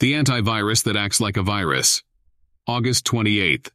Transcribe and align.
The 0.00 0.14
antivirus 0.14 0.82
that 0.84 0.96
acts 0.96 1.20
like 1.20 1.36
a 1.36 1.42
virus. 1.42 2.02
August 2.66 3.04
28th. 3.04 3.68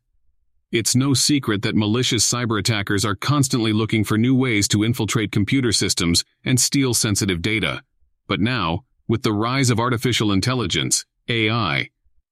It's 0.71 0.95
no 0.95 1.13
secret 1.13 1.61
that 1.61 1.75
malicious 1.75 2.27
cyber 2.27 2.57
attackers 2.57 3.05
are 3.05 3.13
constantly 3.13 3.71
looking 3.71 4.03
for 4.03 4.17
new 4.17 4.33
ways 4.33 4.67
to 4.69 4.83
infiltrate 4.83 5.31
computer 5.31 5.71
systems 5.71 6.25
and 6.43 6.59
steal 6.59 6.95
sensitive 6.95 7.43
data. 7.43 7.83
But 8.27 8.39
now, 8.39 8.85
with 9.07 9.21
the 9.21 9.33
rise 9.33 9.69
of 9.69 9.79
artificial 9.79 10.31
intelligence, 10.31 11.05
AI, 11.27 11.91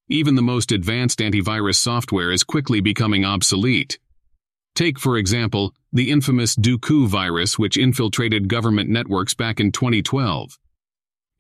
even 0.10 0.34
the 0.34 0.42
most 0.42 0.72
advanced 0.72 1.20
antivirus 1.20 1.76
software 1.76 2.32
is 2.32 2.44
quickly 2.44 2.82
becoming 2.82 3.24
obsolete. 3.24 4.00
Take, 4.74 4.98
for 4.98 5.20
example, 5.20 5.72
the 5.92 6.10
infamous 6.10 6.56
Duqu 6.56 7.06
virus 7.06 7.60
which 7.60 7.78
infiltrated 7.78 8.48
government 8.48 8.90
networks 8.90 9.36
back 9.36 9.60
in 9.60 9.72
2012. 9.72 10.58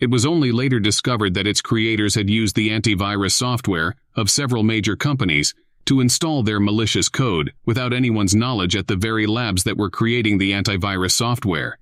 It 0.03 0.09
was 0.09 0.25
only 0.25 0.51
later 0.51 0.81
discovered 0.81 1.33
that 1.35 1.47
its 1.47 1.61
creators 1.61 2.13
had 2.13 2.29
used 2.29 2.57
the 2.57 2.71
antivirus 2.71 3.31
software 3.31 3.95
of 4.17 4.29
several 4.29 4.61
major 4.61 4.97
companies 4.97 5.53
to 5.85 6.01
install 6.01 6.43
their 6.43 6.59
malicious 6.59 7.07
code 7.07 7.53
without 7.65 7.93
anyone's 7.93 8.35
knowledge 8.35 8.75
at 8.75 8.87
the 8.87 8.97
very 8.97 9.25
labs 9.25 9.63
that 9.63 9.77
were 9.77 9.89
creating 9.89 10.39
the 10.39 10.51
antivirus 10.51 11.11
software. 11.11 11.79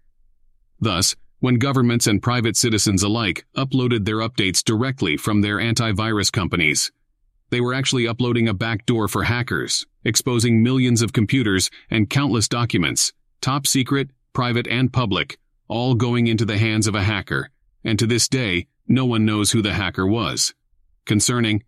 Thus, 0.80 1.16
when 1.40 1.56
governments 1.56 2.06
and 2.06 2.22
private 2.22 2.56
citizens 2.56 3.02
alike 3.02 3.44
uploaded 3.58 4.06
their 4.06 4.18
updates 4.18 4.64
directly 4.64 5.18
from 5.18 5.42
their 5.42 5.58
antivirus 5.58 6.32
companies, 6.32 6.92
they 7.50 7.60
were 7.60 7.74
actually 7.74 8.08
uploading 8.08 8.48
a 8.48 8.54
backdoor 8.54 9.08
for 9.08 9.24
hackers, 9.24 9.88
exposing 10.06 10.62
millions 10.62 11.02
of 11.02 11.12
computers 11.12 11.72
and 11.90 12.08
countless 12.08 12.48
documents, 12.48 13.14
top 13.42 13.66
secret, 13.66 14.12
private, 14.32 14.68
and 14.68 14.94
public, 14.94 15.40
all 15.68 15.96
going 15.96 16.28
into 16.28 16.46
the 16.46 16.60
hands 16.60 16.86
of 16.86 16.94
a 16.94 17.02
hacker 17.02 17.50
and 17.84 17.98
to 18.00 18.08
this 18.08 18.28
day, 18.28 18.68
no 18.88 19.06
one 19.06 19.26
knows 19.26 19.52
who 19.52 19.62
the 19.62 19.74
hacker 19.74 20.06
was. 20.06 20.54
Concerning, 21.06 21.64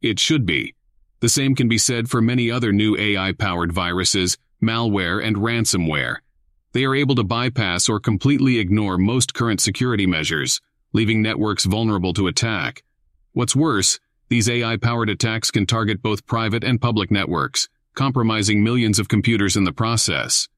it 0.00 0.18
should 0.18 0.46
be. 0.46 0.74
The 1.20 1.28
same 1.28 1.54
can 1.54 1.68
be 1.68 1.78
said 1.78 2.08
for 2.08 2.20
many 2.20 2.50
other 2.50 2.72
new 2.72 2.96
AI-powered 2.98 3.72
viruses, 3.72 4.38
malware, 4.62 5.24
and 5.24 5.36
ransomware. 5.36 6.16
They 6.72 6.84
are 6.84 6.94
able 6.94 7.14
to 7.16 7.24
bypass 7.24 7.88
or 7.88 8.00
completely 8.00 8.58
ignore 8.58 8.98
most 8.98 9.34
current 9.34 9.60
security 9.60 10.06
measures, 10.06 10.60
leaving 10.92 11.22
networks 11.22 11.64
vulnerable 11.64 12.12
to 12.14 12.26
attack. 12.26 12.82
What's 13.32 13.54
worse, 13.54 14.00
these 14.28 14.48
AI-powered 14.48 15.10
attacks 15.10 15.50
can 15.50 15.66
target 15.66 16.02
both 16.02 16.26
private 16.26 16.64
and 16.64 16.80
public 16.80 17.10
networks, 17.10 17.68
compromising 17.94 18.64
millions 18.64 18.98
of 18.98 19.08
computers 19.08 19.56
in 19.56 19.64
the 19.64 19.72
process. 19.72 20.48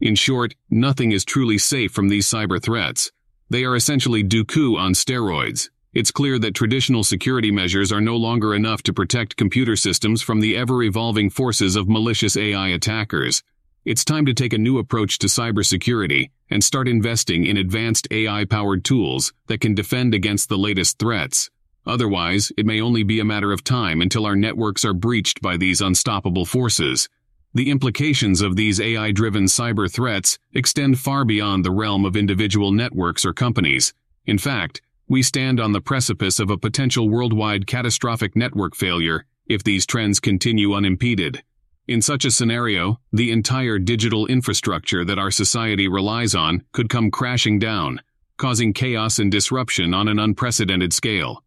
In 0.00 0.14
short, 0.14 0.54
nothing 0.70 1.12
is 1.12 1.24
truly 1.24 1.58
safe 1.58 1.92
from 1.92 2.08
these 2.08 2.26
cyber 2.26 2.62
threats, 2.62 3.12
they 3.50 3.64
are 3.64 3.76
essentially 3.76 4.22
Duqu 4.22 4.78
on 4.78 4.92
steroids. 4.92 5.70
It's 5.94 6.10
clear 6.10 6.38
that 6.38 6.54
traditional 6.54 7.02
security 7.02 7.50
measures 7.50 7.90
are 7.90 8.00
no 8.00 8.16
longer 8.16 8.54
enough 8.54 8.82
to 8.84 8.92
protect 8.92 9.36
computer 9.36 9.74
systems 9.74 10.20
from 10.20 10.40
the 10.40 10.56
ever-evolving 10.56 11.30
forces 11.30 11.76
of 11.76 11.88
malicious 11.88 12.36
AI 12.36 12.68
attackers. 12.68 13.42
It's 13.84 14.04
time 14.04 14.26
to 14.26 14.34
take 14.34 14.52
a 14.52 14.58
new 14.58 14.78
approach 14.78 15.18
to 15.20 15.28
cybersecurity 15.28 16.30
and 16.50 16.62
start 16.62 16.88
investing 16.88 17.46
in 17.46 17.56
advanced 17.56 18.06
AI-powered 18.10 18.84
tools 18.84 19.32
that 19.46 19.60
can 19.60 19.74
defend 19.74 20.14
against 20.14 20.50
the 20.50 20.58
latest 20.58 20.98
threats. 20.98 21.48
Otherwise, 21.86 22.52
it 22.58 22.66
may 22.66 22.82
only 22.82 23.02
be 23.02 23.18
a 23.18 23.24
matter 23.24 23.50
of 23.50 23.64
time 23.64 24.02
until 24.02 24.26
our 24.26 24.36
networks 24.36 24.84
are 24.84 24.92
breached 24.92 25.40
by 25.40 25.56
these 25.56 25.80
unstoppable 25.80 26.44
forces. 26.44 27.08
The 27.54 27.70
implications 27.70 28.42
of 28.42 28.56
these 28.56 28.80
AI-driven 28.80 29.44
cyber 29.44 29.90
threats 29.90 30.38
extend 30.52 30.98
far 30.98 31.24
beyond 31.24 31.64
the 31.64 31.70
realm 31.70 32.04
of 32.04 32.16
individual 32.16 32.72
networks 32.72 33.24
or 33.24 33.32
companies. 33.32 33.94
In 34.26 34.38
fact, 34.38 34.82
we 35.08 35.22
stand 35.22 35.58
on 35.58 35.72
the 35.72 35.80
precipice 35.80 36.38
of 36.38 36.50
a 36.50 36.58
potential 36.58 37.08
worldwide 37.08 37.66
catastrophic 37.66 38.36
network 38.36 38.76
failure 38.76 39.24
if 39.46 39.64
these 39.64 39.86
trends 39.86 40.20
continue 40.20 40.74
unimpeded. 40.74 41.42
In 41.86 42.02
such 42.02 42.26
a 42.26 42.30
scenario, 42.30 43.00
the 43.14 43.30
entire 43.32 43.78
digital 43.78 44.26
infrastructure 44.26 45.06
that 45.06 45.18
our 45.18 45.30
society 45.30 45.88
relies 45.88 46.34
on 46.34 46.62
could 46.72 46.90
come 46.90 47.10
crashing 47.10 47.58
down, 47.58 48.02
causing 48.36 48.74
chaos 48.74 49.18
and 49.18 49.32
disruption 49.32 49.94
on 49.94 50.06
an 50.06 50.18
unprecedented 50.18 50.92
scale. 50.92 51.42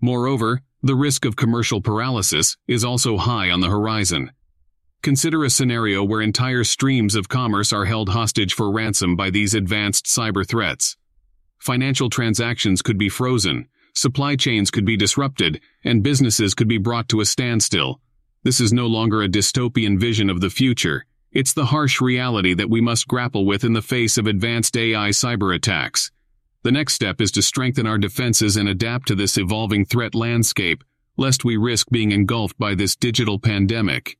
Moreover, 0.00 0.60
the 0.82 0.96
risk 0.96 1.24
of 1.24 1.36
commercial 1.36 1.80
paralysis 1.80 2.56
is 2.66 2.84
also 2.84 3.16
high 3.16 3.50
on 3.50 3.60
the 3.60 3.70
horizon. 3.70 4.32
Consider 5.06 5.44
a 5.44 5.50
scenario 5.50 6.02
where 6.02 6.20
entire 6.20 6.64
streams 6.64 7.14
of 7.14 7.28
commerce 7.28 7.72
are 7.72 7.84
held 7.84 8.08
hostage 8.08 8.54
for 8.54 8.72
ransom 8.72 9.14
by 9.14 9.30
these 9.30 9.54
advanced 9.54 10.06
cyber 10.06 10.44
threats. 10.44 10.96
Financial 11.60 12.10
transactions 12.10 12.82
could 12.82 12.98
be 12.98 13.08
frozen, 13.08 13.68
supply 13.94 14.34
chains 14.34 14.68
could 14.68 14.84
be 14.84 14.96
disrupted, 14.96 15.60
and 15.84 16.02
businesses 16.02 16.54
could 16.54 16.66
be 16.66 16.78
brought 16.78 17.08
to 17.08 17.20
a 17.20 17.24
standstill. 17.24 18.00
This 18.42 18.60
is 18.60 18.72
no 18.72 18.88
longer 18.88 19.22
a 19.22 19.28
dystopian 19.28 19.96
vision 19.96 20.28
of 20.28 20.40
the 20.40 20.50
future. 20.50 21.06
It's 21.30 21.52
the 21.52 21.66
harsh 21.66 22.00
reality 22.00 22.52
that 22.54 22.68
we 22.68 22.80
must 22.80 23.06
grapple 23.06 23.46
with 23.46 23.62
in 23.62 23.74
the 23.74 23.82
face 23.82 24.18
of 24.18 24.26
advanced 24.26 24.76
AI 24.76 25.10
cyber 25.10 25.54
attacks. 25.54 26.10
The 26.64 26.72
next 26.72 26.94
step 26.94 27.20
is 27.20 27.30
to 27.30 27.42
strengthen 27.42 27.86
our 27.86 27.98
defenses 27.98 28.56
and 28.56 28.68
adapt 28.68 29.06
to 29.06 29.14
this 29.14 29.38
evolving 29.38 29.84
threat 29.84 30.16
landscape, 30.16 30.82
lest 31.16 31.44
we 31.44 31.56
risk 31.56 31.90
being 31.90 32.10
engulfed 32.10 32.58
by 32.58 32.74
this 32.74 32.96
digital 32.96 33.38
pandemic. 33.38 34.18